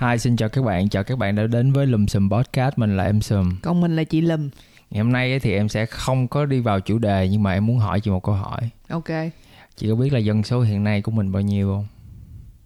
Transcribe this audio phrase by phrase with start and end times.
[0.00, 2.96] Hi, xin chào các bạn, chào các bạn đã đến với Lùm Xùm Podcast, mình
[2.96, 4.50] là em Sùm Còn mình là chị Lùm.
[4.90, 7.66] Ngày hôm nay thì em sẽ không có đi vào chủ đề nhưng mà em
[7.66, 8.60] muốn hỏi chị một câu hỏi.
[8.88, 9.08] Ok.
[9.76, 11.86] Chị có biết là dân số hiện nay của mình bao nhiêu không?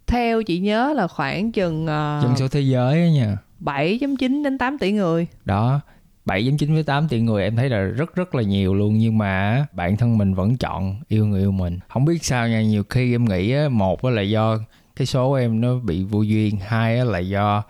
[0.06, 3.37] Theo chị nhớ là khoảng chừng uh, Dân số thế giới á nha.
[3.60, 5.26] 7.9 đến 8 tỷ người.
[5.44, 5.81] Đó,
[6.26, 8.99] 7.9 với 8 tỷ người em thấy là rất rất là nhiều luôn.
[8.99, 11.78] Nhưng mà bản thân mình vẫn chọn yêu người yêu mình.
[11.88, 14.58] Không biết sao nha nhiều khi em nghĩ á, một là do
[15.01, 16.56] cái số em nó bị vô duyên.
[16.56, 17.62] Hai là do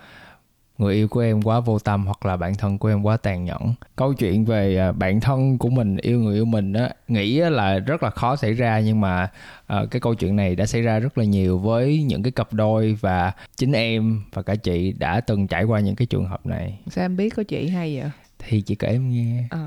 [0.79, 3.44] người yêu của em quá vô tâm hoặc là bản thân của em quá tàn
[3.44, 3.75] nhẫn.
[3.96, 7.79] Câu chuyện về à, bản thân của mình yêu người yêu mình á nghĩ là
[7.79, 9.30] rất là khó xảy ra nhưng mà
[9.72, 12.52] uh, cái câu chuyện này đã xảy ra rất là nhiều với những cái cặp
[12.52, 16.46] đôi và chính em và cả chị đã từng trải qua những cái trường hợp
[16.46, 16.79] này.
[16.90, 18.10] Sao em biết có chị hay vậy?
[18.49, 19.44] Thì chị kể em nghe.
[19.50, 19.58] Ờ,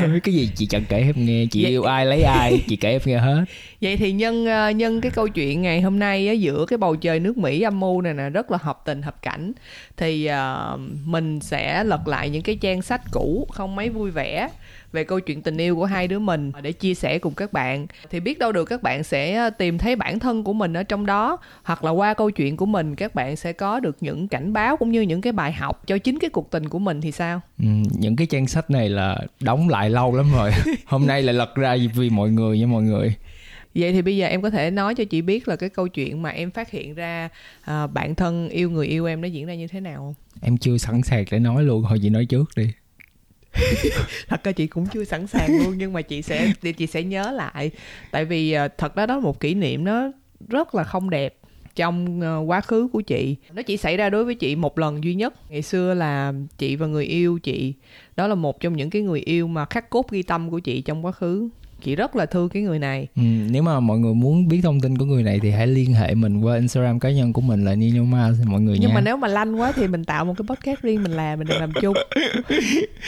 [0.00, 2.62] không biết cái gì chị chẳng kể em nghe chị Vậy- yêu ai lấy ai
[2.68, 3.44] chị kể em nghe hết.
[3.80, 6.96] Vậy thì nhân ờ, nhân cái câu chuyện ngày hôm nay á, giữa cái bầu
[6.96, 9.52] trời nước Mỹ âm mưu này nè rất là hợp tình hợp cảnh
[9.96, 14.48] thì ờ, mình sẽ lật lại những cái trang sách cũ không mấy vui vẻ
[14.94, 17.86] về câu chuyện tình yêu của hai đứa mình để chia sẻ cùng các bạn.
[18.10, 21.06] Thì biết đâu được các bạn sẽ tìm thấy bản thân của mình ở trong
[21.06, 24.52] đó hoặc là qua câu chuyện của mình các bạn sẽ có được những cảnh
[24.52, 27.12] báo cũng như những cái bài học cho chính cái cuộc tình của mình thì
[27.12, 27.40] sao?
[27.58, 30.50] Ừ, những cái trang sách này là đóng lại lâu lắm rồi.
[30.86, 33.14] Hôm nay lại lật ra vì mọi người nha mọi người.
[33.74, 36.22] Vậy thì bây giờ em có thể nói cho chị biết là cái câu chuyện
[36.22, 37.28] mà em phát hiện ra
[37.64, 40.14] à, bạn thân yêu người yêu em nó diễn ra như thế nào không?
[40.42, 42.68] em chưa sẵn sàng để nói luôn thôi chị nói trước đi
[44.28, 47.30] Thật ra chị cũng chưa sẵn sàng luôn, nhưng mà chị sẽ chị sẽ nhớ
[47.30, 47.70] lại.
[48.10, 50.10] Tại vì ờ, thật ra đó một kỷ niệm nó
[50.48, 51.36] rất là không đẹp
[51.74, 53.36] trong ờ, quá khứ của chị.
[53.52, 55.34] Nó chỉ xảy ra đối với chị một lần duy nhất.
[55.50, 57.74] Ngày xưa là chị và người yêu chị,
[58.16, 60.80] đó là một trong những cái người yêu mà khắc cốt ghi tâm của chị
[60.80, 61.48] trong quá khứ
[61.82, 63.08] chị rất là thương cái người này.
[63.16, 65.94] Ừ, nếu mà mọi người muốn biết thông tin của người này thì hãy liên
[65.94, 68.94] hệ mình qua instagram cá nhân của mình là Nino Mars mọi người nhưng nha.
[68.94, 71.48] mà nếu mà lanh quá thì mình tạo một cái podcast riêng mình làm mình
[71.48, 71.96] đừng làm chung.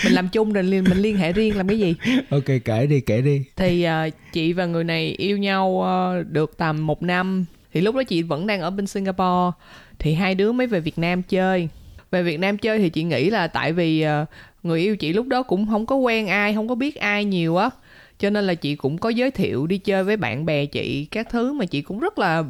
[0.05, 1.95] Mình làm chung rồi liên mình liên hệ riêng làm cái gì?
[2.31, 3.43] Ok kể đi kể đi.
[3.57, 7.45] Thì ờ, chị và người này yêu nhau ờ, được tầm một năm.
[7.73, 9.57] Thì lúc đó chị vẫn đang ở bên Singapore.
[9.99, 11.69] Thì hai đứa mới về Việt Nam chơi.
[12.11, 14.27] Về Việt Nam chơi thì chị nghĩ là tại vì ờ,
[14.63, 17.57] người yêu chị lúc đó cũng không có quen ai không có biết ai nhiều
[17.57, 17.71] á
[18.19, 21.31] cho nên là chị cũng có giới thiệu đi chơi với bạn bè chị các
[21.31, 22.45] thứ mà chị cũng rất là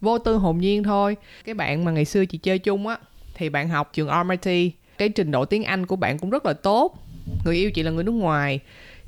[0.00, 1.16] vô tư hồn nhiên thôi.
[1.44, 2.98] Cái bạn mà ngày xưa chị chơi chung á
[3.34, 6.52] thì bạn học trường RMIT cái trình độ tiếng Anh của bạn cũng rất là
[6.52, 7.06] tốt.
[7.44, 8.60] Người yêu chị là người nước ngoài.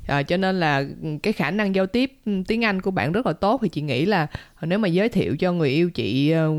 [0.07, 0.83] À, cho nên là
[1.23, 3.59] cái khả năng giao tiếp ừ, tiếng Anh của bạn rất là tốt.
[3.63, 4.27] Thì chị nghĩ là
[4.61, 6.49] nếu mà giới thiệu cho người yêu chị ờ,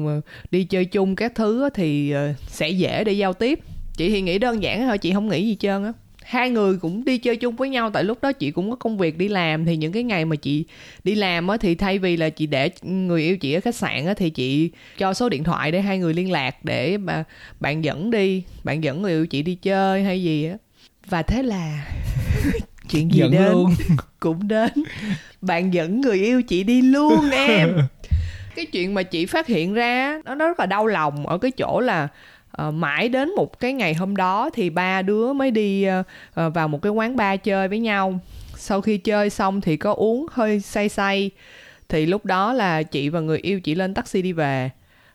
[0.50, 3.60] đi chơi chung các thứ thì ờ, sẽ dễ để giao tiếp.
[3.96, 5.92] Chị thì nghĩ đơn giản thôi chị không nghĩ gì trơn á
[6.24, 8.98] hai người cũng đi chơi chung với nhau tại lúc đó chị cũng có công
[8.98, 10.64] việc đi làm thì những cái ngày mà chị
[11.04, 14.06] đi làm á thì thay vì là chị để người yêu chị ở khách sạn
[14.06, 17.24] á thì chị cho số điện thoại để hai người liên lạc để mà
[17.60, 20.56] bạn dẫn đi bạn dẫn người yêu chị đi chơi hay gì á.
[21.06, 21.86] Và thế là
[22.90, 23.52] chuyện gì Dẫn đến?
[23.52, 23.74] luôn.
[24.20, 24.70] cũng đến.
[25.40, 27.68] Bạn dẫn người yêu chị đi luôn em.
[28.56, 31.50] Cái chuyện mà chị phát hiện ra nó nó rất là đau lòng ở cái
[31.50, 32.08] chỗ là
[32.56, 35.84] ờ, mãi đến một cái ngày hôm đó thì ba đứa mới đi
[36.34, 38.18] ờ, vào một cái quán bar chơi với nhau.
[38.56, 41.30] Sau khi chơi xong thì có uống hơi say say.
[41.88, 44.70] Thì lúc đó là chị và người yêu chị lên taxi đi về.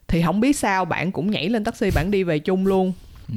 [0.08, 2.94] Thì không biết sao bạn cũng nhảy lên taxi bạn đi về chung luôn.
[3.28, 3.36] Ừ.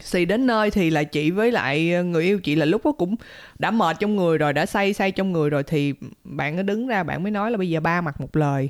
[0.00, 3.14] xì đến nơi thì là chị với lại người yêu chị là lúc đó cũng
[3.58, 6.86] đã mệt trong người rồi đã say say trong người rồi thì bạn nó đứng
[6.86, 8.68] ra bạn mới nói là bây giờ ba mặt một lời.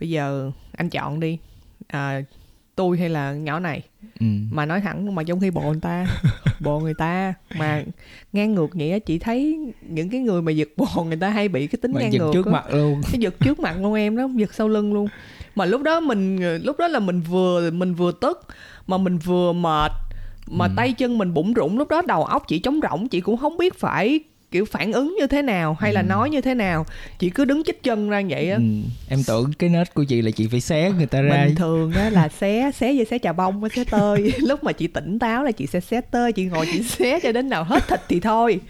[0.00, 1.38] Bây giờ anh chọn đi.
[1.86, 2.22] À,
[2.74, 3.82] tôi hay là nhỏ này
[4.20, 4.26] Ừ.
[4.50, 6.06] mà nói thẳng mà trong khi bộ người ta
[6.60, 7.84] bộ người ta mà
[8.32, 9.58] ngang ngược vậy á chị thấy
[9.88, 12.18] những cái người mà giật bộ người ta hay bị cái tính mà ngang giật
[12.18, 12.52] ngược trước á.
[12.52, 15.08] mặt luôn cái giật trước mặt luôn em đó giật sau lưng luôn
[15.54, 18.46] mà lúc đó mình lúc đó là mình vừa mình vừa tức
[18.86, 19.92] mà mình vừa mệt
[20.46, 20.72] mà Ừ.
[20.76, 23.56] tay chân mình bủng rủng lúc đó đầu óc chị trống rỗng chị cũng không
[23.58, 26.04] biết phải kiểu phản ứng như thế nào hay là Ừ.
[26.06, 26.86] nói như thế nào?
[27.18, 28.56] Chị cứ đứng chích chân ra vậy á.
[28.56, 28.62] Ừ.
[29.08, 31.44] em tưởng cái nết của chị là chị phải xé người ta ra.
[31.46, 34.32] Bình thường á là xé xé như xé trà bông với xé tơi.
[34.38, 37.32] Lúc mà chị tỉnh táo là chị sẽ xé tơi chị ngồi chị xé cho
[37.32, 38.60] đến nào hết thịt thì thôi.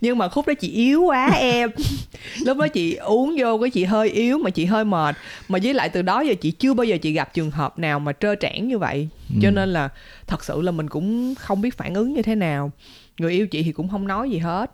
[0.00, 1.70] Nhưng mà khúc đó chị yếu quá em.
[2.46, 5.16] Lúc đó chị uống vô cái chị hơi yếu mà chị hơi mệt.
[5.48, 8.00] Mà với lại từ đó giờ chị chưa bao giờ chị gặp trường hợp nào
[8.00, 9.08] mà trơ trẽn như vậy.
[9.42, 9.52] Cho Ừ.
[9.52, 9.88] nên là
[10.26, 12.70] thật sự là mình cũng không biết phản ứng như thế nào.
[13.18, 14.70] Người yêu chị thì cũng không nói gì hết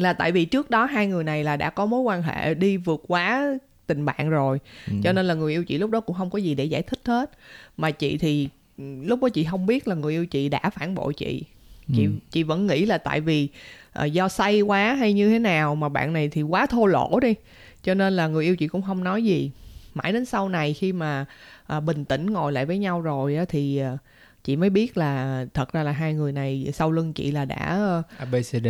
[0.00, 2.76] là tại vì trước đó hai người này là đã có mối quan hệ đi
[2.76, 3.46] vượt quá
[3.86, 4.58] tình bạn rồi.
[4.86, 4.92] Ừ.
[5.02, 7.00] cho nên là người yêu chị lúc đó cũng không có gì để giải thích
[7.04, 7.30] hết.
[7.76, 8.48] Mà chị thì
[8.78, 11.42] ừ, lúc đó chị không biết là người yêu chị đã phản bội chị.
[11.96, 12.10] Chị Ừ.
[12.30, 13.48] chị vẫn nghĩ là tại vì
[13.92, 17.20] ờ, do say quá hay như thế nào mà bạn này thì quá thô lỗ
[17.20, 17.34] đi.
[17.82, 19.50] Cho nên là người yêu chị cũng không nói gì.
[19.94, 21.24] Mãi đến sau này khi mà
[21.66, 23.98] à, bình tĩnh ngồi lại với nhau rồi á thì à,
[24.44, 27.66] chị mới biết là thật ra là hai người này sau lưng chị là đã
[27.66, 28.66] ờ, ABCD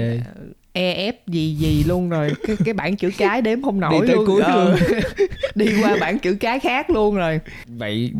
[0.74, 2.30] EF gì gì luôn rồi.
[2.46, 4.26] Cái cái bảng chữ cái đếm không nổi Đi tới luôn.
[4.26, 4.78] cuối Ờ, luôn.
[5.54, 7.40] đi qua bảng chữ cái khác luôn rồi.
[7.66, 8.12] Vậy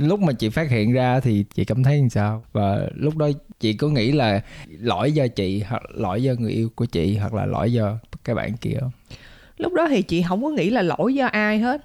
[0.00, 2.44] lúc mà chị phát hiện ra thì chị cảm thấy như sao?
[2.52, 3.28] Và lúc đó
[3.60, 4.40] chị có nghĩ là
[4.80, 8.34] lỗi do chị hoặc lỗi do người yêu của chị hoặc là lỗi do cái
[8.34, 8.90] bạn kia không?
[9.58, 11.84] Lúc đó thì chị không có nghĩ là lỗi do ai hết.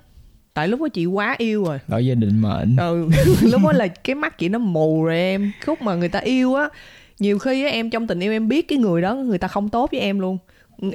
[0.53, 1.79] Tại lúc đó chị quá yêu rồi.
[1.87, 3.09] Lỗi do định mệnh ừ,
[3.41, 5.51] lúc đó là cái mắt chị nó mù rồi em.
[5.65, 6.69] Khúc mà người ta yêu á
[7.19, 9.69] nhiều khi á, em trong tình yêu em biết cái người đó người ta không
[9.69, 10.37] tốt với em luôn.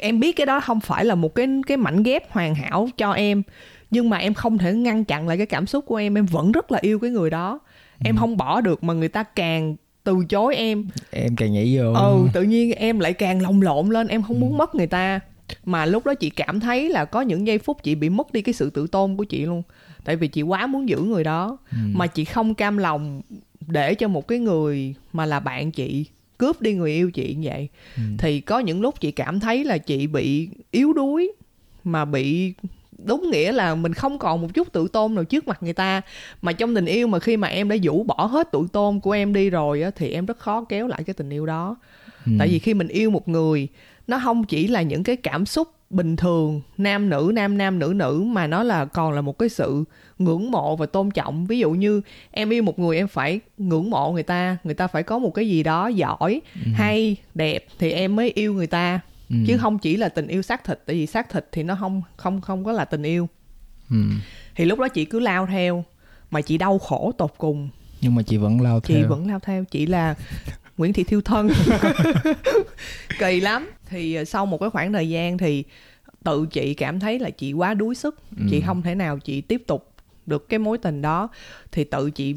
[0.01, 3.13] Em biết cái đó không phải là một cái cái mảnh ghép hoàn hảo cho
[3.13, 3.43] em
[3.91, 6.19] nhưng mà em không thể ngăn chặn lại cái cảm xúc của em.
[6.19, 7.61] Em vẫn rất là yêu cái người đó.
[8.05, 10.89] Em không bỏ được mà người ta càng từ chối em.
[11.11, 11.93] Em càng nhảy vô.
[11.93, 15.21] Ừ tự nhiên em lại càng lồng lộn lên em không muốn mất người ta.
[15.65, 18.43] Mà lúc đó chị cảm thấy là có những giây phút chị bị mất đi
[18.43, 19.63] cái sự tự tôn của chị luôn.
[20.05, 23.23] Tại vì chị quá muốn giữ người đó mà chị không cam lòng
[23.69, 26.07] để cho một cái người mà là bạn chị
[26.39, 27.69] cướp đi người yêu chị như vậy
[28.19, 31.33] thì có những lúc chị cảm thấy là chị bị yếu đuối
[31.85, 32.55] mà bị
[33.05, 36.01] đúng nghĩa là mình không còn một chút tự tôn nào trước mặt người ta.
[36.43, 39.13] Mà trong tình yêu mà khi mà em đã vũ bỏ hết tự tôn của
[39.13, 41.77] em đi rồi á thì em rất khó kéo lại cái tình yêu đó.
[42.27, 42.33] Ừ.
[42.39, 43.69] tại vì khi mình yêu một người
[44.07, 47.93] nó không chỉ là những cái cảm xúc bình thường nam nữ nam nam nữ
[47.97, 49.85] nữ mà nó là còn là một cái sự
[50.19, 51.47] ngưỡng mộ và tôn trọng.
[51.47, 52.01] Ví dụ như
[52.31, 55.31] em yêu một người em phải ngưỡng mộ người ta người ta phải có một
[55.31, 56.41] cái gì đó giỏi
[56.75, 59.01] hay đẹp thì em mới yêu người ta.
[59.31, 59.37] Ừ.
[59.47, 62.03] chứ không chỉ là tình yêu xác thịt tại vì xác thịt thì nó không
[62.17, 63.29] không không có là tình yêu.
[63.91, 63.97] Ừ.
[64.55, 65.85] thì lúc đó chị cứ lao theo
[66.31, 67.69] mà chị đau khổ tột cùng.
[68.01, 69.09] Nhưng mà chị vẫn lao chị theo.
[69.09, 70.15] vẫn lao theo chị là
[70.79, 71.49] Nguyễn Thị Thiêu Thân.
[73.19, 75.65] Kỳ lắm thì ờ, sau một cái khoảng thời gian thì
[76.25, 78.19] tự chị cảm thấy là chị quá đuối sức.
[78.51, 79.93] Chị không thể nào chị tiếp tục
[80.27, 81.29] được cái mối tình đó.
[81.73, 82.35] Thì tự chị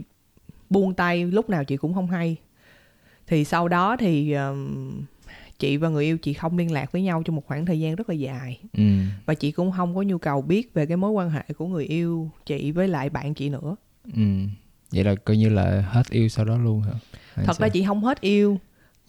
[0.69, 2.35] buông tay lúc nào chị cũng không hay.
[3.27, 5.01] Thì sau đó thì ờm,
[5.59, 7.95] chị và người yêu chị không liên lạc với nhau trong một khoảng thời gian
[7.95, 8.59] rất là dài.
[8.73, 8.83] Ừ.
[9.25, 11.85] và chị cũng không có nhu cầu biết về cái mối quan hệ của người
[11.85, 13.75] yêu chị với lại bạn chị nữa.
[14.15, 14.21] Ừ.
[14.91, 16.93] vậy là coi như là hết yêu sau đó luôn hả?
[17.33, 17.67] Hay thật sao?
[17.67, 18.59] ra chị không hết yêu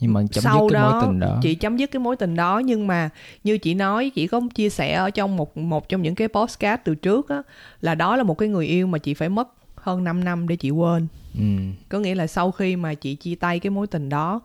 [0.03, 1.39] nhưng mà chấm sau dứt cái đó mối tình đó.
[1.43, 3.09] chị chấm dứt cái mối tình đó nhưng mà
[3.45, 6.83] như chị nói chị có chia sẻ ở trong một một trong những cái postcard
[6.85, 7.43] từ trước á
[7.81, 10.57] là đó là một cái người yêu mà chị phải mất hơn 5 năm để
[10.57, 11.07] chị quên.
[11.35, 11.45] Ừ.
[11.89, 14.41] có nghĩa là sau khi mà chị chia tay cái mối tình đó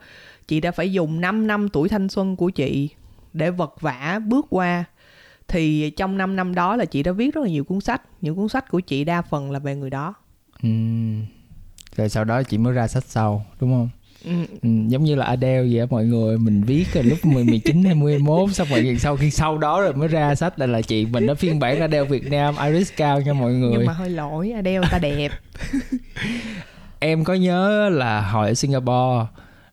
[0.47, 2.89] chị đã phải dùng 5 năm tuổi thanh xuân của chị
[3.33, 4.83] để vật vã bước qua.
[5.47, 8.01] Thì trong 5 năm đó là chị đã viết rất là nhiều cuốn sách.
[8.21, 10.13] Những cuốn sách của chị đa phần là về người đó.
[10.63, 10.69] Ừ.
[11.95, 13.89] rồi sau đó chị mới ra sách sau đúng không
[14.25, 14.31] ừ,
[14.61, 18.53] Ừ, giống như là Adele vậy mọi người mình viết rồi lúc 10, 19 21
[18.53, 21.35] xong rồi sau khi sau đó rồi mới ra sách đây là chị mình ở
[21.35, 23.71] phiên bản Adele Việt Nam Iris cao nha mọi người.
[23.71, 25.31] Nhưng mà hơi lỗi Adele ta đẹp.
[26.99, 29.25] Em có nhớ là hồi ở Singapore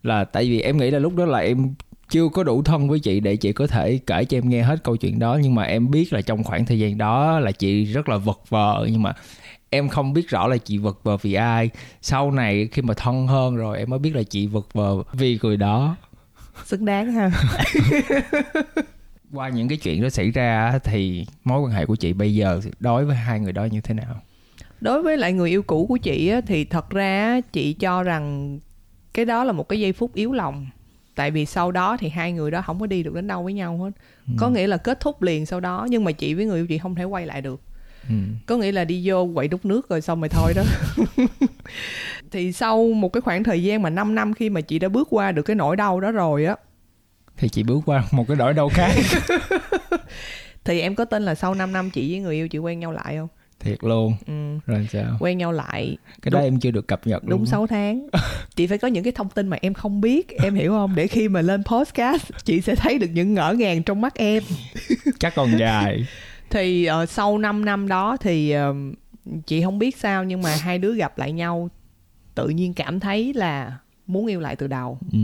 [0.03, 1.75] là tại vì em nghĩ là lúc đó là em
[2.11, 4.85] chưa có đủ thân với chị để chị có thể kể cho em nghe hết
[4.85, 7.85] câu chuyện đó nhưng mà em biết là trong khoảng thời gian đó là chị
[7.85, 9.13] rất là vật vờ nhưng mà
[9.71, 11.71] em không biết rõ là chị vật vờ vì ai.
[12.01, 15.39] Sau này khi mà thân hơn rồi em mới biết là chị vật vờ vì
[15.43, 15.97] người đó.
[16.65, 17.31] Xứng đáng ha.
[19.33, 22.61] Qua những cái chuyện đó xảy ra thì mối quan hệ của chị bây giờ
[22.81, 24.23] đối với hai người đó như thế nào?
[24.81, 28.59] Đối với lại người yêu cũ của chị á, thì thật ra chị cho rằng
[29.15, 30.67] cái đó là một cái giây phút yếu lòng.
[31.15, 33.53] Tại vì sau đó thì hai người đó không có đi được đến đâu với
[33.53, 33.91] nhau hết.
[34.39, 36.79] Có nghĩa là kết thúc liền sau đó nhưng mà chị với người yêu chị
[36.79, 37.61] không thể quay lại được
[38.09, 38.15] ừ.
[38.47, 40.63] có nghĩa là đi vô quậy đút nước rồi xong rồi thôi đó.
[42.31, 45.09] Thì sau một cái khoảng thời gian mà 5 năm khi mà chị đã bước
[45.11, 46.57] qua được cái nỗi đau đó rồi á.
[47.37, 48.91] Thì chị bước qua một cái nỗi đau khác.
[50.65, 52.93] Thì em có tin là sau 5 năm chị với người yêu chị quen nhau
[52.93, 53.29] lại không?
[53.61, 54.15] Thiệt luôn.
[54.27, 54.59] Ừ.
[54.67, 55.17] rồi sao?
[55.21, 56.47] Quen nhau lại cái đó Đúng.
[56.47, 58.07] em chưa được cập nhật đúng luôn 6 tháng.
[58.57, 60.95] Chị phải có những cái thông tin mà em không biết em hiểu không?
[60.95, 64.43] Để khi mà lên podcast chị sẽ thấy được những ngỡ ngàng trong mắt em.
[65.19, 66.07] Chắc còn dài
[66.55, 68.75] thì ờ, sau 5 năm đó thì ờ,
[69.47, 71.69] chị không biết sao nhưng mà hai đứa gặp lại nhau
[72.35, 75.19] tự nhiên cảm thấy là muốn yêu lại từ đầu ừ.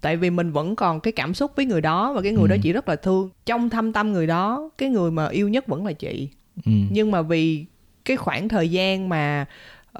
[0.00, 2.54] tại vì mình vẫn còn cái cảm xúc với người đó và cái người đó
[2.54, 2.60] Ừ.
[2.62, 5.86] chị rất là thương trong thâm tâm người đó cái người mà yêu nhất vẫn
[5.86, 6.28] là chị
[6.64, 6.72] Ừ.
[6.90, 7.64] nhưng mà vì
[8.04, 9.46] cái khoảng thời gian mà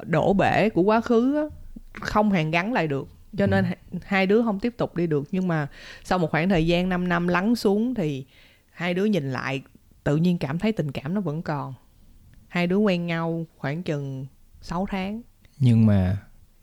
[0.03, 1.43] đổ bể của quá khứ á,
[1.93, 3.07] không hàn gắn lại được
[3.37, 5.67] cho nên hai- hai đứa không tiếp tục đi được nhưng mà
[6.03, 8.25] sau một khoảng thời gian 5 năm lắng xuống thì
[8.73, 9.61] hai đứa nhìn lại
[10.05, 11.73] tự nhiên cảm thấy tình cảm nó vẫn còn.
[12.47, 14.25] Hai đứa quen nhau khoảng chừng
[14.61, 15.21] 6 tháng.
[15.59, 16.17] Nhưng mà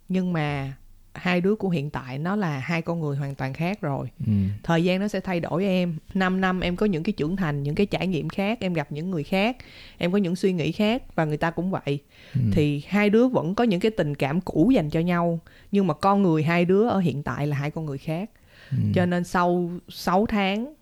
[0.09, 0.75] nhưng mà
[1.15, 4.09] hai đứa của hiện tại nó là hai con người hoàn toàn khác rồi.
[4.27, 4.33] Ừ.
[4.63, 5.97] thời gian nó sẽ thay đổi em.
[6.15, 8.93] 5 năm em có những cái trưởng thành những cái trải nghiệm khác em gặp
[8.93, 9.57] những người khác
[9.99, 11.99] em có những suy nghĩ khác và người ta cũng vậy.
[12.35, 12.41] Ừ.
[12.53, 15.41] thì hai đứa vẫn có những cái tình cảm cũ dành cho nhau
[15.73, 18.31] nhưng mà con người hai đứa ở hiện tại là hai con người khác.
[18.71, 18.77] Ừ.
[18.95, 20.75] cho nên sau 6 tháng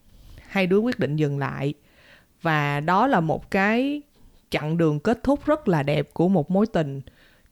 [0.48, 1.74] hai đứa quyết định dừng lại
[2.42, 4.02] và đó là một cái
[4.50, 7.00] chặng đường kết thúc rất là đẹp của một mối tình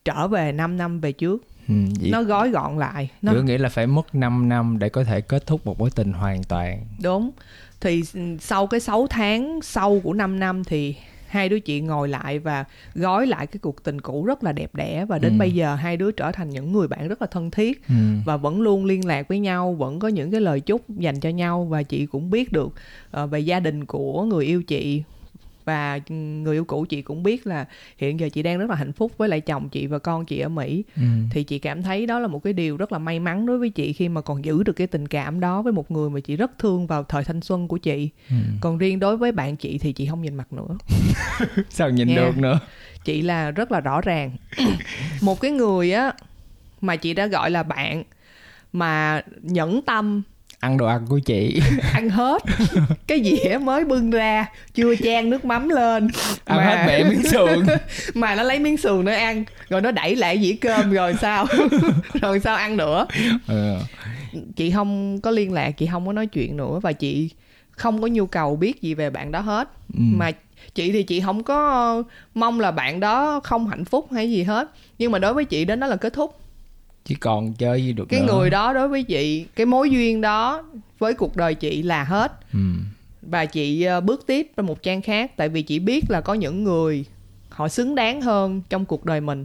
[0.04, 1.42] trở về 5 năm về trước.
[1.68, 1.74] Ừ.
[2.00, 3.10] Vậy nó gói gọn lại.
[3.22, 5.90] Nó Tôi nghĩ là phải mất 5 năm để có thể kết thúc một mối
[5.90, 6.84] tình hoàn toàn.
[7.02, 7.30] Đúng.
[7.80, 8.02] Thì
[8.40, 10.96] sau cái 6 tháng sau của 5 năm thì
[11.28, 14.74] hai đứa chị ngồi lại và gói lại cái cuộc tình cũ rất là đẹp
[14.74, 15.38] đẽ và đến Ừ.
[15.38, 17.94] bây giờ hai đứa trở thành những người bạn rất là thân thiết ừ.
[18.24, 21.28] và vẫn luôn liên lạc với nhau vẫn có những cái lời chúc dành cho
[21.28, 22.74] nhau và chị cũng biết được
[23.10, 25.02] ờ, về gia đình của người yêu chị
[25.68, 27.66] và người yêu cũ chị cũng biết là
[27.98, 30.38] hiện giờ chị đang rất là hạnh phúc với lại chồng chị và con chị
[30.40, 31.02] ở Mỹ Ừ.
[31.30, 33.70] thì chị cảm thấy đó là một cái điều rất là may mắn đối với
[33.70, 36.36] chị khi mà còn giữ được cái tình cảm đó với một người mà chị
[36.36, 38.34] rất thương vào thời thanh xuân của chị Ừ.
[38.60, 40.78] còn riêng đối với bạn chị thì chị không nhìn mặt nữa
[41.70, 42.14] sao nhìn Nha.
[42.16, 42.60] được nữa
[43.04, 44.36] chị là rất là rõ ràng
[45.20, 46.12] một cái người á
[46.80, 48.04] mà chị đã gọi là bạn
[48.72, 50.22] mà nhẫn tâm
[50.60, 51.60] ăn đồ ăn của chị.
[51.92, 52.42] Ăn hết.
[53.06, 56.08] Cái dĩa mới bưng ra chưa chan nước mắm lên.
[56.44, 57.66] Ăn mà- hết bể miếng sườn.
[58.14, 61.46] Mà nó lấy miếng sườn nó ăn rồi nó đẩy lại dĩa cơm rồi sao?
[62.22, 63.06] Rồi sao ăn nữa?
[63.46, 63.74] Ừ.
[64.56, 67.30] chị không có liên lạc chị không có nói chuyện nữa và chị
[67.70, 69.68] không có nhu cầu biết gì về bạn đó hết.
[69.94, 70.00] Ừ.
[70.00, 70.30] mà
[70.74, 72.02] chị thì chị không có
[72.34, 74.68] mong là bạn đó không hạnh phúc hay gì hết.
[74.98, 76.40] Nhưng mà đối với chị đến đó là kết thúc
[77.08, 78.26] chỉ còn chơi gì được cái nữa.
[78.34, 80.64] người đó đối với chị cái mối duyên đó
[80.98, 82.58] với cuộc đời chị là hết ừ.
[83.22, 86.34] và chị ờ, bước tiếp vào một trang khác tại vì chị biết là có
[86.34, 87.04] những người
[87.48, 89.44] họ xứng đáng hơn trong cuộc đời mình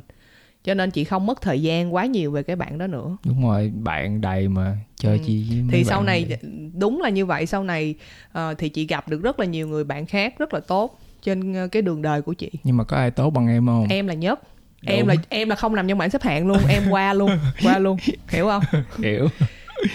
[0.63, 3.43] cho nên chị không mất thời gian quá nhiều về cái bạn đó nữa đúng
[3.47, 5.23] rồi bạn đầy mà chơi Ừ.
[5.25, 6.37] chi thì sau này vậy?
[6.73, 7.95] đúng là như vậy sau này
[8.31, 11.53] ờ, thì chị gặp được rất là nhiều người bạn khác rất là tốt trên
[11.53, 14.07] ờ, cái đường đời của chị nhưng mà có ai tốt bằng em không em
[14.07, 14.39] là nhất
[14.87, 14.95] Đúng.
[14.95, 17.29] em là em là không nằm trong bảng xếp hạng luôn em qua luôn
[17.63, 17.97] qua luôn
[18.29, 18.63] hiểu không?
[19.03, 19.27] Hiểu.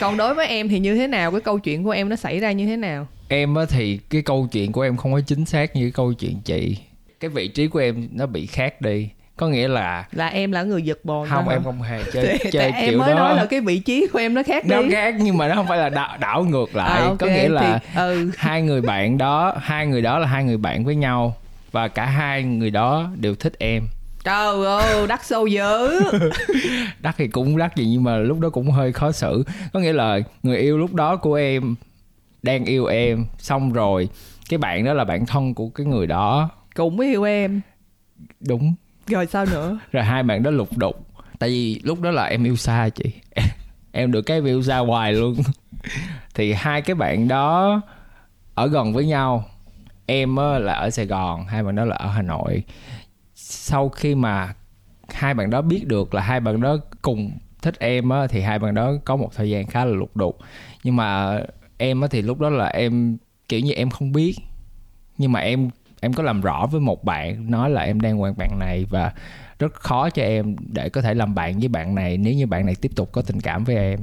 [0.01, 1.31] Còn đối với em thì như thế nào?
[1.33, 3.07] Cái câu chuyện của em nó xảy ra như thế nào?
[3.29, 6.13] Em á thì cái câu chuyện của em không có chính xác như cái câu
[6.13, 6.79] chuyện chị.
[7.21, 9.09] Cái vị trí của em nó bị khác đi.
[9.37, 11.55] Có nghĩa là là em là người giật bồn không hả?
[11.55, 13.19] em không hề chơi Tại- chơi tại em kiểu mới đó.
[13.19, 14.91] nói là cái vị trí của em nó khác nó đi.
[14.91, 17.01] khác nhưng mà nó không phải là đảo, đảo ngược lại.
[17.01, 18.31] À, ok, có nghĩa là thì, ừ.
[18.37, 21.37] hai người bạn đó hai người đó là hai người bạn với nhau
[21.73, 23.89] và cả hai người đó đều thích em
[24.29, 26.01] trời ơi đắt sâu dữ.
[27.01, 29.45] Đắt thì cũng đắt gì nhưng mà lúc đó cũng hơi khó xử.
[29.73, 31.75] Có nghĩa là người yêu lúc đó của em
[32.43, 34.09] đang yêu em xong rồi
[34.49, 36.51] cái bạn đó là bạn thân của cái người đó.
[36.75, 37.61] Cũng yêu em.
[38.41, 38.75] Đúng.
[39.07, 39.79] Rồi sao nữa?
[39.93, 41.07] Rồi hai bạn đó lục đục.
[41.39, 43.13] Tại vì lúc đó là em yêu xa chị.
[43.93, 45.37] Em được cái yêu xa hoài luôn.
[46.35, 47.81] Thì hai cái bạn đó
[48.55, 49.45] ở gần với nhau.
[50.07, 52.63] Em á là ở sài gòn hai bạn đó là ở hà nội
[53.51, 54.55] sau khi mà
[55.09, 57.31] hai bạn đó biết được là hai bạn đó cùng
[57.63, 60.39] thích em á thì hai bạn đó có một thời gian khá là lục đục.
[60.85, 61.41] Nhưng mà
[61.79, 63.17] em á thì lúc đó là em
[63.49, 64.35] kiểu như em không biết.
[65.19, 68.35] Nhưng mà em em có làm rõ với một bạn nói là em đang quen
[68.37, 69.13] bạn này và
[69.59, 72.67] rất khó cho em để có thể làm bạn với bạn này nếu như bạn
[72.67, 74.01] này tiếp tục có tình cảm với em.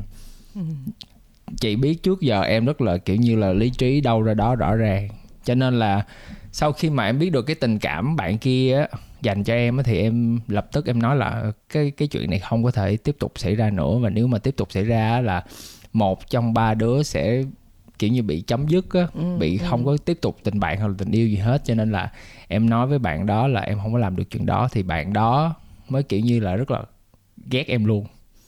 [1.60, 4.56] Chị biết trước giờ em rất là kiểu như là lý trí đâu ra đó
[4.56, 5.10] rõ ràng.
[5.44, 6.06] Cho nên là
[6.52, 8.88] sau khi mà em biết được cái tình cảm bạn kia á,
[9.26, 12.40] dành cho em á, thì em lập tức em nói là cái cái chuyện này
[12.40, 13.98] không có thể tiếp tục xảy ra nữa.
[13.98, 15.44] Và nếu mà tiếp tục xảy ra là
[15.94, 17.44] một trong ba đứa sẽ
[18.00, 19.66] kiểu như bị chấm dứt á, Ừ, bị ừ.
[19.70, 21.62] không có tiếp tục tình bạn hoặc là tình yêu gì hết.
[21.66, 22.12] Cho nên là
[22.48, 24.68] em nói với bạn đó là em không có làm được chuyện đó.
[24.72, 25.56] Thì bạn đó
[25.90, 26.82] mới kiểu như là rất là
[27.52, 28.06] ghét em luôn.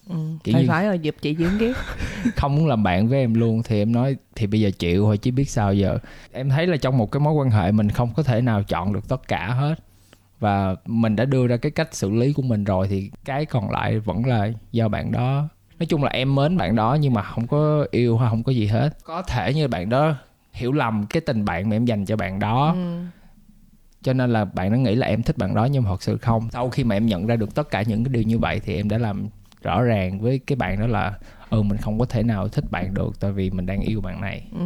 [0.10, 0.16] Ừ.
[0.44, 1.74] Kiểu phải như- phải rồi dịp chị dưỡng ghét.
[2.36, 3.62] Không muốn làm bạn với em luôn.
[3.64, 5.98] Thì em nói thì bây giờ chịu thôi chứ biết sao giờ.
[6.32, 8.94] Em thấy là trong một cái mối quan hệ mình không có thể nào chọn
[8.94, 9.76] được tất cả hết
[10.40, 13.72] và mình đã đưa ra cái cách xử lý của mình rồi thì cái còn
[13.72, 15.48] lại vẫn là do bạn đó.
[15.80, 18.52] Nói chung là em mến bạn đó nhưng mà không có yêu hay không có
[18.52, 18.98] gì hết.
[19.04, 20.16] Có thể như bạn đó
[20.54, 22.74] hiểu lầm cái tình bạn mà em dành cho bạn đó.
[22.76, 23.04] Ừ.
[24.02, 26.18] cho nên là bạn nó nghĩ là em thích bạn đó nhưng mà thật sự
[26.18, 26.50] không.
[26.52, 28.76] Sau khi mà em nhận ra được tất cả những cái điều như vậy thì
[28.76, 29.28] em đã làm
[29.62, 31.14] rõ ràng với cái bạn đó là
[31.50, 34.22] ừ mình không có thể nào thích bạn được tại vì mình đang yêu bạn
[34.22, 34.48] này.
[34.60, 34.66] Ừ.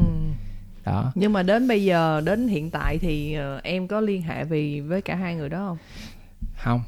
[0.85, 1.11] đó.
[1.15, 4.81] Nhưng mà đến bây giờ đến hiện tại thì ờ, em có liên hệ vì
[4.81, 5.77] với cả hai người đó không?
[6.57, 6.81] Không.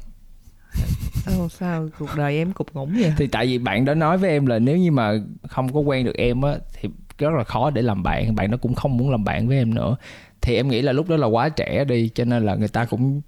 [1.38, 3.12] Ồ, sao cuộc đời em cục ngủng vậy?
[3.16, 5.12] Thì tại vì bạn đó nói với em là nếu như mà
[5.48, 8.56] không có quen được em á thì rất là khó để làm bạn bạn đó
[8.62, 9.96] cũng không muốn làm bạn với em nữa.
[10.40, 12.84] Thì em nghĩ là lúc đó là quá trẻ đi cho nên là người ta
[12.84, 13.20] cũng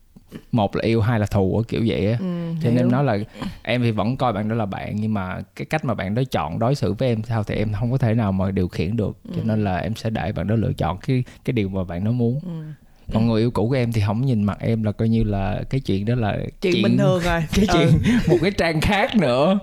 [0.52, 2.16] một là yêu hai là thù kiểu vậy á.
[2.20, 2.26] Ừ,
[2.62, 3.18] cho nên nói là
[3.62, 6.22] em thì vẫn coi bạn đó là bạn nhưng mà cái cách mà bạn đó
[6.30, 8.96] chọn đối xử với em sao thì em không có thể nào mà điều khiển
[8.96, 9.16] được.
[9.34, 9.44] Cho Ừ.
[9.44, 12.10] nên là em sẽ để bạn đó lựa chọn cái cái điều mà bạn đó
[12.10, 12.40] muốn.
[12.44, 12.50] Ừ.
[13.12, 15.62] còn người yêu cũ của em thì không nhìn mặt em là coi như là
[15.70, 17.44] cái chuyện đó là chuyện, bình thường rồi.
[17.54, 17.74] cái Ừ.
[17.74, 17.88] chuyện
[18.28, 19.58] một cái trang khác nữa.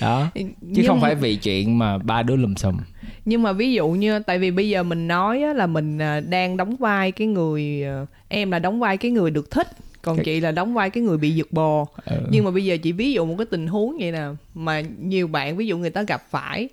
[0.00, 0.26] Đó.
[0.34, 2.76] Chứ Nhưng không mà- phải vì chuyện mà ba đứa lùm xùm.
[3.24, 6.20] Nhưng mà ví dụ như tại vì bây giờ mình nói á, là mình à,
[6.20, 9.68] đang đóng vai cái người à, em là đóng vai cái người được thích
[10.02, 11.86] còn Cái- chị là đóng vai cái người bị giật bò.
[12.04, 12.16] Ừ.
[12.30, 15.28] nhưng mà bây giờ chị ví dụ một cái tình huống vậy nè mà nhiều
[15.28, 16.68] bạn ví dụ người ta gặp phải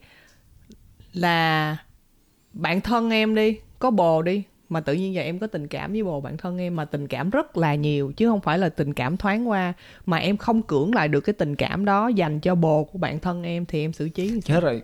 [1.14, 1.78] là
[2.54, 5.92] bạn thân em đi có bồ đi mà tự nhiên giờ em có tình cảm
[5.92, 8.70] với bồ bạn thân em mà tình cảm rất là nhiều chứ không phải là
[8.70, 9.74] tình cảm thoáng qua
[10.06, 13.20] mà em không cưỡng lại được cái tình cảm đó dành cho bồ của bạn
[13.20, 14.82] thân em thì em xử trí chết rồi.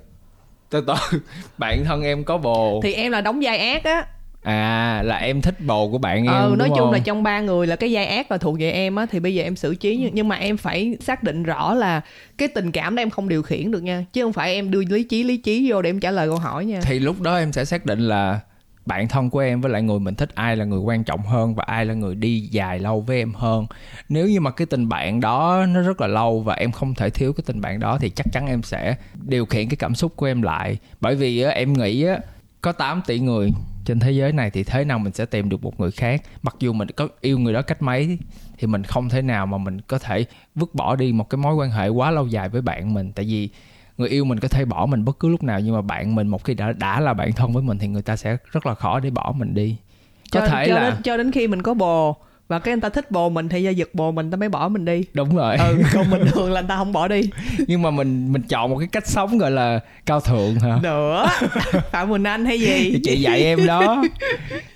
[0.69, 1.19] Từ từ.
[1.57, 4.07] Bạn thân em có bồ thì em là đóng vai ác á
[4.45, 6.91] à là em thích bồ của bạn em ừ nói chung không?
[6.91, 9.35] là trong ba người là cái vai ác là thuộc về em á thì bây
[9.35, 12.01] giờ em xử trí nhưng, nhưng mà em phải xác định rõ là
[12.37, 14.83] cái tình cảm đó em không điều khiển được nha chứ không phải em đưa
[14.89, 16.79] lý trí lý trí vô để em trả lời câu hỏi nha.
[16.83, 18.39] Thì lúc đó em sẽ xác định là
[18.85, 21.55] bạn thân của em với lại người mình thích ai là người quan trọng hơn
[21.55, 23.65] và ai là người đi dài lâu với em hơn.
[24.09, 27.09] Nếu như mà cái tình bạn đó nó rất là lâu và em không thể
[27.09, 28.95] thiếu cái tình bạn đó thì chắc chắn em sẽ
[29.27, 30.77] điều khiển cái cảm xúc của em lại.
[31.01, 32.17] Bởi vì em nghĩ á,
[32.61, 33.51] có 8 tỷ người
[33.85, 36.21] trên thế giới này thì thế nào mình sẽ tìm được một người khác?
[36.41, 38.17] Mặc dù mình có yêu người đó cách mấy
[38.57, 40.25] thì mình không thể nào mà mình có thể
[40.55, 43.11] vứt bỏ đi một cái mối quan hệ quá lâu dài với bạn mình.
[43.15, 43.49] Tại vì
[43.97, 46.27] người yêu mình có thể bỏ mình bất cứ lúc nào nhưng mà bạn mình
[46.27, 48.75] một khi đã đã là bạn thân với mình thì người ta sẽ rất là
[48.75, 49.77] khó để bỏ mình đi.
[50.31, 52.81] Có cho, thể cho là đến, cho đến khi mình có bồ và cái người
[52.81, 55.03] ta thích bồ mình thì do giật bồ mình ta mới bỏ mình đi.
[55.13, 55.57] Đúng rồi.
[55.57, 57.21] Ừ còn bình thường là người ta không bỏ đi.
[57.67, 60.79] Nhưng mà mình mình chọn một cái cách sống gọi là cao thượng hả?
[60.83, 61.27] Nữa
[61.91, 64.03] phạm quỳnh anh hay thì gì chị dạy em đó.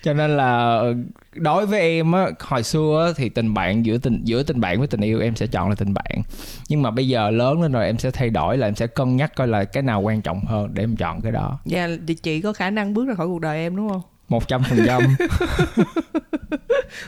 [0.04, 0.96] Cho nên là ờ,
[1.36, 4.80] đối với em á hồi xưa á, thì tình bạn giữa tình giữa tình bạn
[4.80, 6.22] với tình yêu em sẽ chọn là tình bạn.
[6.70, 9.18] Nhưng mà bây giờ lớn lên rồi em sẽ thay đổi là em sẽ cân
[9.18, 11.60] nhắc coi là cái nào quan trọng hơn để em chọn cái đó.
[11.66, 14.02] Dạ thì chị có khả năng bước ra khỏi cuộc đời em đúng không?
[14.30, 15.02] Một trăm phần trăm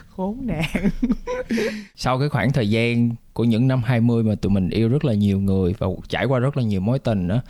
[0.07, 0.89] khốn nạn.
[1.95, 5.13] Sau cái khoảng thời gian của những năm 20 mà tụi mình yêu rất là
[5.13, 7.41] nhiều người và trải qua rất là nhiều mối tình nữa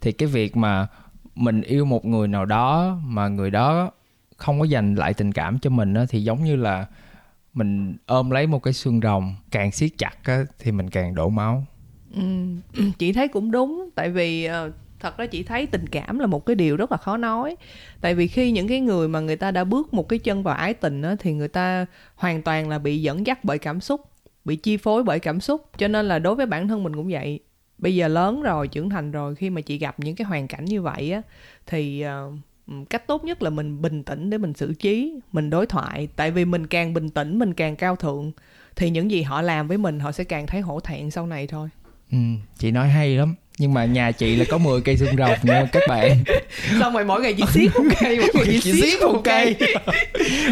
[0.00, 0.86] thì cái việc mà
[1.34, 3.90] mình yêu một người nào đó mà người đó
[4.36, 6.86] không có dành lại tình cảm cho mình á, thì giống như là
[7.54, 11.28] mình ôm lấy một cái xương rồng càng siết chặt á, thì mình càng đổ
[11.28, 11.64] máu.
[12.14, 12.22] Ừ,
[12.98, 16.46] chị thấy cũng đúng tại vì ờ, thật ra chị thấy tình cảm là một
[16.46, 17.56] cái điều rất là khó nói.
[18.00, 20.54] Tại vì khi những cái người mà người ta đã bước một cái chân vào
[20.54, 24.00] ái tình á, thì người ta hoàn toàn là bị dẫn dắt bởi cảm xúc
[24.44, 25.70] bị chi phối bởi cảm xúc.
[25.78, 27.40] Cho nên là đối với bản thân mình cũng vậy.
[27.78, 30.64] Bây giờ lớn rồi trưởng thành rồi khi mà chị gặp những cái hoàn cảnh
[30.64, 31.22] như vậy á
[31.66, 32.32] thì ờ,
[32.90, 36.08] cách tốt nhất là mình bình tĩnh để mình xử trí mình đối thoại.
[36.16, 38.32] Tại vì mình càng bình tĩnh mình càng cao thượng
[38.76, 41.46] thì những gì họ làm với mình họ sẽ càng thấy hổ thẹn sau này
[41.46, 41.68] thôi.
[42.10, 42.18] Ừ,
[42.58, 45.66] chị nói hay lắm nhưng mà nhà chị là có 10 cây xương rồng nha
[45.72, 46.16] các bạn.
[46.80, 49.56] Xong rồi mỗi ngày chỉ xiết một cây mỗi ngày xiết xiết một cây.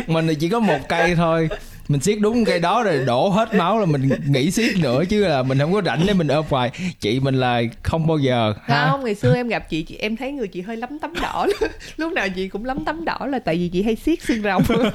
[0.07, 1.49] mình thì chỉ có một cây thôi.
[1.89, 5.27] Mình siết đúng cây đó rồi đổ hết máu là mình nghỉ siết nữa chứ
[5.27, 6.71] là mình không có rảnh để mình ôm hoài.
[7.01, 10.17] Chị mình là không bao giờ ha không ngày xưa em gặp chị, chị em
[10.17, 11.47] thấy người chị hơi lắm tấm đỏ.
[11.97, 14.63] Lúc nào chị cũng lắm tấm đỏ là tại vì chị hay xiết xương rồng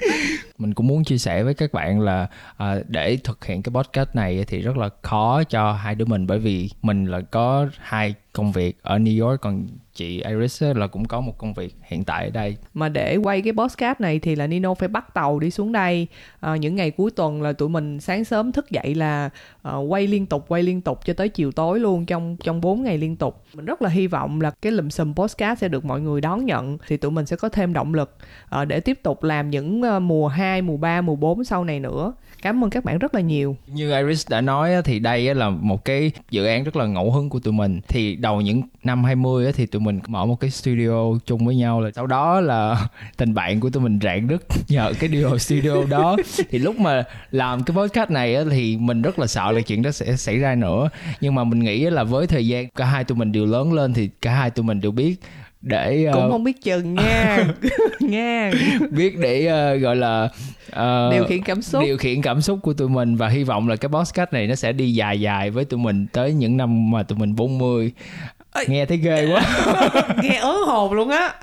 [0.58, 4.08] mình cũng muốn chia sẻ với các bạn là à, để thực hiện cái podcast
[4.14, 8.14] này thì rất là khó cho hai đứa mình bởi vì mình là có hai
[8.32, 9.40] công việc ở New York.
[9.40, 12.56] Còn chị Iris là cũng có một công việc hiện tại ở đây.
[12.74, 16.06] Mà để quay cái podcast này thì là Nino phải bắt tàu đi xuống đây.
[16.40, 19.30] À, những ngày cuối tuần là tụi mình sáng sớm thức dậy là
[19.62, 22.82] à, quay liên tục quay liên tục cho tới chiều tối luôn trong trong 4
[22.82, 23.42] ngày liên tục.
[23.54, 26.46] Mình rất là hy vọng là cái lùm xùm podcast sẽ được mọi người đón
[26.46, 28.16] nhận thì tụi mình sẽ có thêm động lực
[28.48, 32.12] à, để tiếp tục làm những mùa 2, mùa 3, mùa 4 sau này nữa
[32.42, 33.56] cảm ơn các bạn rất là nhiều.
[33.66, 37.28] Như Iris đã nói thì đây là một cái dự án rất là ngẫu hứng
[37.28, 37.80] của tụi mình.
[37.88, 41.80] Thì đầu những năm 20 thì tụi mình mở một cái studio chung với nhau
[41.80, 45.84] là sau đó là tình bạn của tụi mình rạn nứt nhờ cái điều studio
[45.90, 46.16] đó.
[46.50, 49.90] Thì lúc mà làm cái podcast này thì mình rất là sợ là chuyện đó
[49.90, 50.88] sẽ xảy ra nữa.
[51.20, 53.94] Nhưng mà mình nghĩ là với thời gian cả hai tụi mình đều lớn lên
[53.94, 55.20] thì cả hai tụi mình đều biết
[55.62, 57.46] để ờ, cũng không biết chừng nha.
[58.00, 58.50] Nha.
[58.90, 60.28] Biết để ờ, gọi là
[60.70, 61.82] ờ, điều khiển cảm xúc.
[61.84, 64.54] điều khiển cảm xúc của tụi mình và hy vọng là cái podcast này nó
[64.54, 67.92] sẽ đi dài dài với tụi mình tới những năm mà tụi mình 40
[68.66, 69.42] nghe thấy ghê quá.
[70.22, 71.34] Nghe ớn hồn luôn á.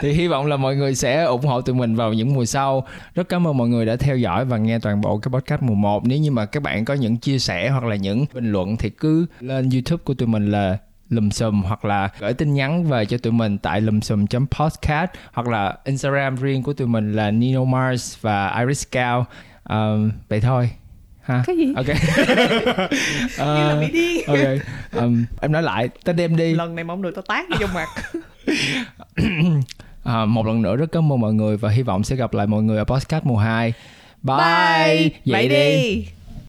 [0.00, 2.86] Thì hy vọng là mọi người sẽ ủng hộ tụi mình vào những mùa sau.
[3.14, 5.74] Rất cảm ơn mọi người đã theo dõi và nghe toàn bộ cái podcast mùa
[5.74, 8.76] 1 nếu như mà các bạn có những chia sẻ hoặc là những bình luận
[8.76, 10.78] thì cứ lên youtube của tụi mình là
[11.10, 15.10] lùm xùm hoặc là gửi tin nhắn về cho tụi mình tại lùm xùm podcast
[15.32, 19.26] hoặc là instagram riêng của tụi mình là nino mars và iris cao.
[19.68, 20.70] Um, vậy thôi
[21.22, 21.42] ha?
[21.46, 21.72] Cái gì?
[21.76, 21.86] Ok.
[23.38, 24.26] Như là bị điên.
[24.26, 24.38] ok.
[24.92, 26.54] Um, em nói lại tên em đi.
[26.54, 27.88] Lần này không được tao tát vô mặt.
[30.04, 32.46] À, một lần nữa rất cảm ơn mọi người và hy vọng sẽ gặp lại
[32.46, 33.72] mọi người ở podcast mùa 2
[34.22, 36.08] bye, vậy đi